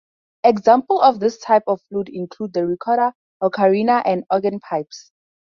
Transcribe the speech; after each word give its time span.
Examples 0.43 0.99
of 1.03 1.19
this 1.19 1.37
type 1.37 1.61
of 1.67 1.79
flute 1.83 2.09
include 2.11 2.53
the 2.53 2.65
recorder, 2.65 3.13
ocarina, 3.39 4.01
and 4.03 4.23
organ 4.31 4.59
pipes. 4.59 5.11